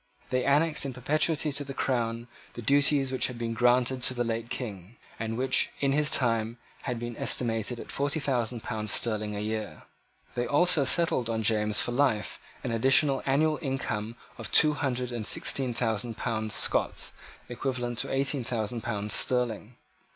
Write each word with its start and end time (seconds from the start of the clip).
They 0.31 0.43
annexed 0.45 0.83
in 0.83 0.93
perpetuity 0.93 1.51
to 1.51 1.63
the 1.63 1.75
crown 1.75 2.27
the 2.53 2.61
duties 2.63 3.11
which 3.11 3.27
had 3.27 3.37
been 3.37 3.53
granted 3.53 4.01
to 4.01 4.15
the 4.15 4.23
late 4.23 4.49
King, 4.49 4.95
and 5.19 5.37
which 5.37 5.69
in 5.79 5.91
his 5.91 6.09
time 6.09 6.57
had 6.85 6.97
been 6.97 7.15
estimated 7.17 7.79
at 7.79 7.91
forty 7.91 8.19
thousand 8.19 8.63
pounds 8.63 8.91
sterling 8.91 9.35
a 9.35 9.39
year. 9.39 9.83
They 10.33 10.47
also 10.47 10.85
settled 10.85 11.29
on 11.29 11.43
James 11.43 11.81
for 11.83 11.91
life 11.91 12.39
an 12.63 12.71
additional 12.71 13.21
annual 13.27 13.59
income 13.61 14.15
of 14.39 14.51
two 14.51 14.73
hundred 14.73 15.11
and 15.11 15.27
sixteen 15.27 15.71
thousand 15.71 16.17
pounds 16.17 16.55
Scots, 16.55 17.13
equivalent 17.47 17.99
to 17.99 18.11
eighteen 18.11 18.43
thousand 18.43 18.81
pounds 18.81 19.13
sterling. 19.13 19.75